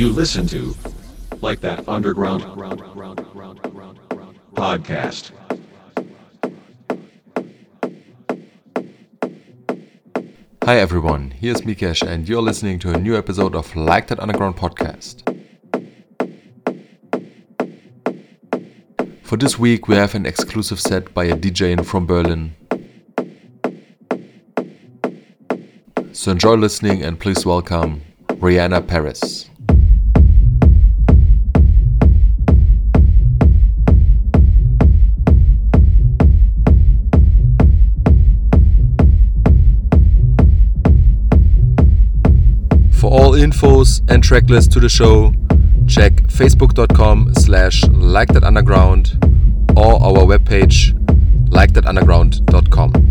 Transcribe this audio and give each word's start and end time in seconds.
You 0.00 0.08
listen 0.08 0.46
to 0.46 0.74
like 1.42 1.60
that 1.60 1.86
underground 1.86 2.42
podcast. 4.54 5.32
Hi 10.64 10.78
everyone, 10.78 11.32
here's 11.32 11.60
Mikesh 11.60 12.00
and 12.00 12.26
you're 12.26 12.40
listening 12.40 12.78
to 12.78 12.94
a 12.94 12.98
new 12.98 13.14
episode 13.14 13.54
of 13.54 13.76
Like 13.76 14.06
That 14.06 14.18
Underground 14.20 14.56
podcast. 14.56 15.20
For 19.22 19.36
this 19.36 19.58
week 19.58 19.86
we 19.86 19.96
have 19.96 20.14
an 20.14 20.24
exclusive 20.24 20.80
set 20.80 21.12
by 21.12 21.24
a 21.24 21.36
DJ 21.36 21.72
in 21.72 21.84
from 21.84 22.06
Berlin. 22.06 22.54
So 26.12 26.30
enjoy 26.32 26.54
listening 26.54 27.02
and 27.02 27.20
please 27.20 27.44
welcome 27.44 28.00
Reanna 28.40 28.80
Peris. 28.80 29.49
All 43.30 43.36
infos 43.36 44.00
and 44.10 44.24
tracklist 44.24 44.72
to 44.72 44.80
the 44.80 44.88
show, 44.88 45.32
check 45.86 46.14
facebook.com 46.26 47.32
slash 47.34 47.84
like 47.90 48.26
that 48.32 48.42
underground 48.42 49.16
or 49.76 50.02
our 50.02 50.26
webpage 50.26 50.92
likethatunderground.com. 51.50 52.92
There 52.92 53.09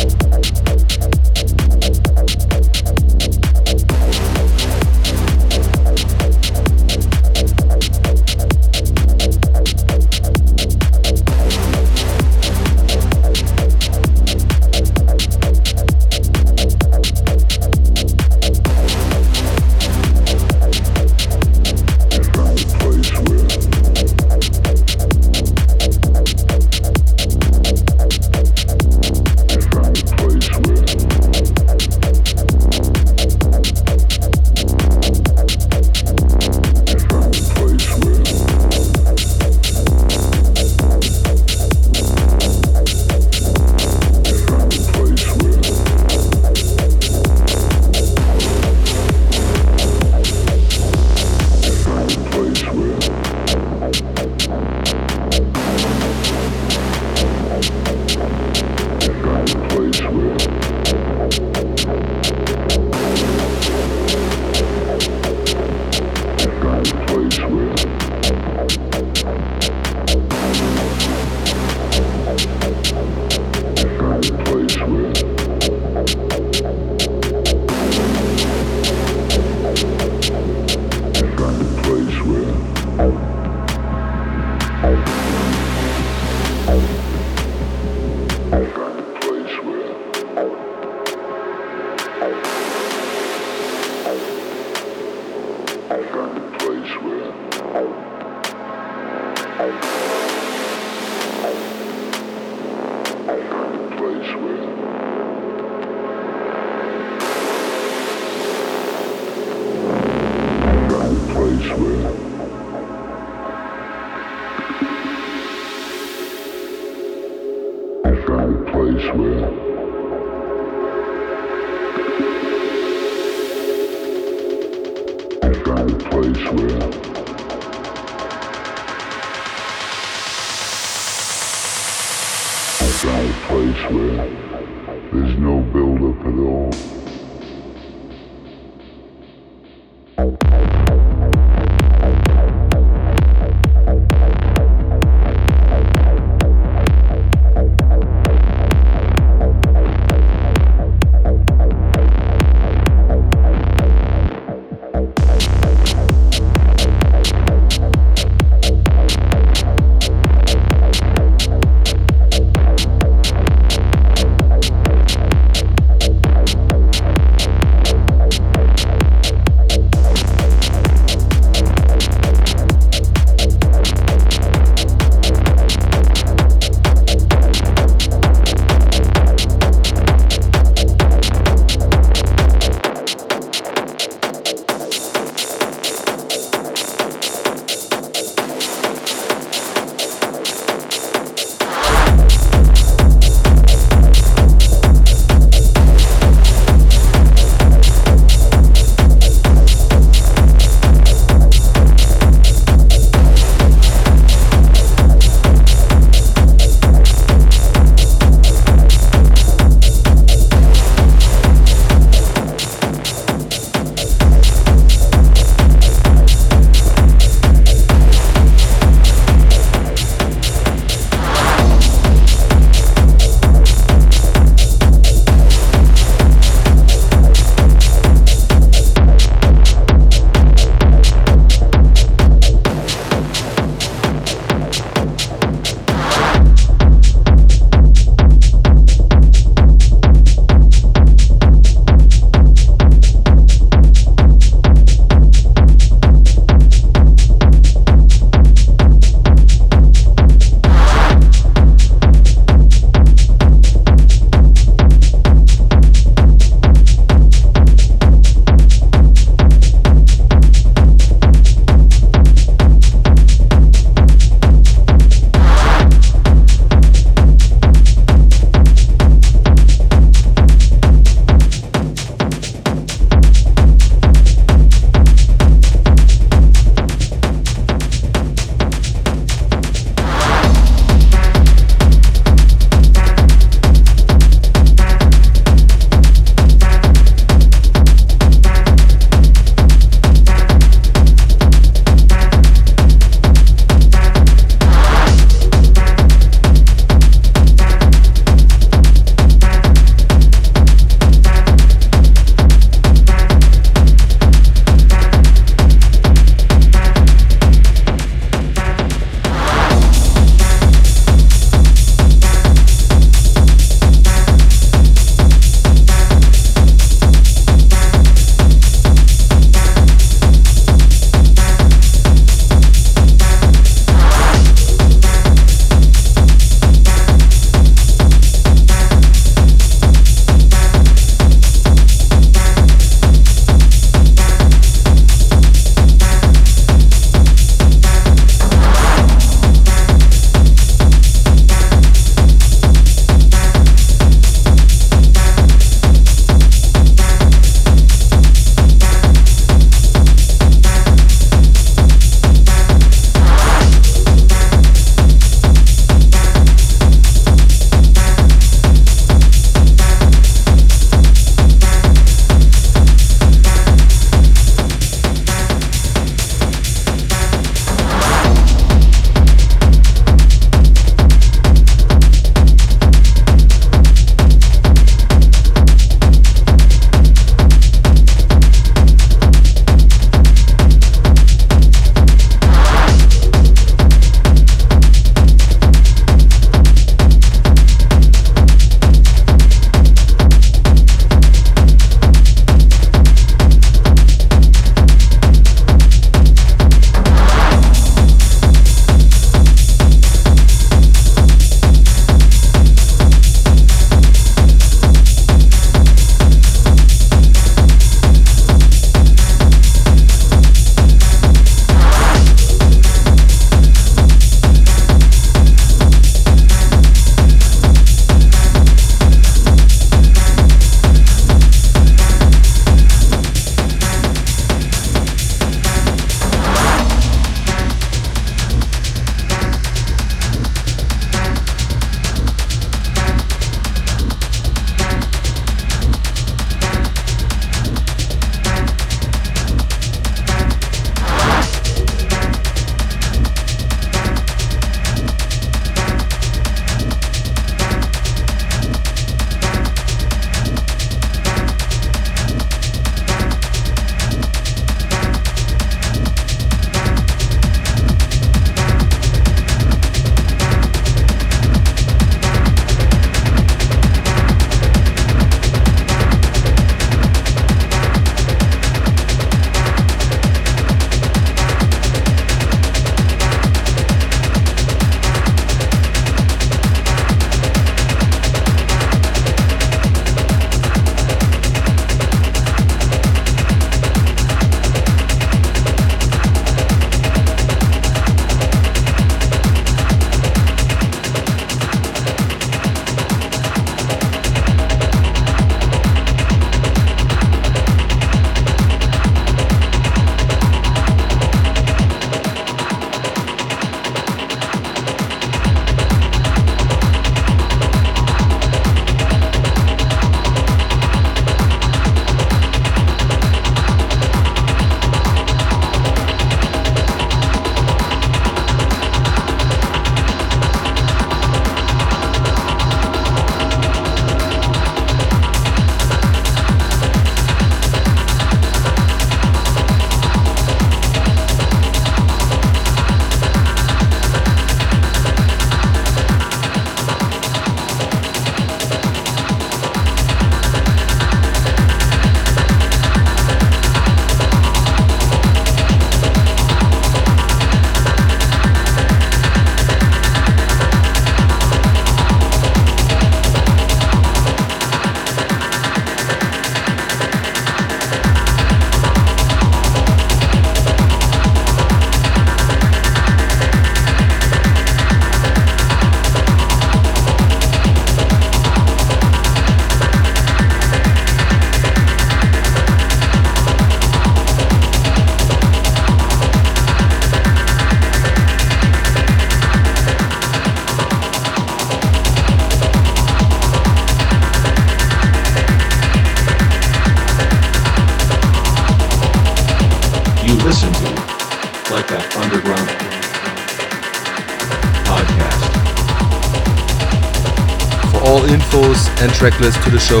and 599.04 599.12
to 599.12 599.70
the 599.70 599.78
show, 599.78 600.00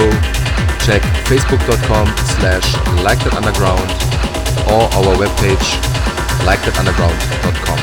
check 0.80 1.02
facebook.com 1.28 2.08
slash 2.40 2.64
like 3.04 3.18
that 3.20 3.34
underground 3.34 3.84
or 4.72 4.88
our 4.96 5.12
webpage 5.20 5.60
likethatunderground.com. 6.48 7.78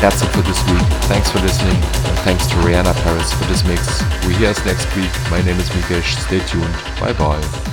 That's 0.00 0.22
it 0.22 0.28
for 0.28 0.40
this 0.40 0.64
week. 0.70 0.86
Thanks 1.04 1.30
for 1.30 1.38
listening 1.40 1.76
and 1.76 2.18
thanks 2.24 2.46
to 2.46 2.54
Reanna 2.64 2.94
Peris 3.04 3.34
for 3.34 3.44
this 3.44 3.62
mix. 3.64 4.00
We 4.26 4.34
hear 4.34 4.48
us 4.48 4.64
next 4.64 4.86
week. 4.96 5.10
My 5.30 5.42
name 5.42 5.58
is 5.58 5.68
Mikesh. 5.68 6.16
Stay 6.24 6.40
tuned. 6.46 6.72
Bye 6.98 7.12
bye. 7.12 7.69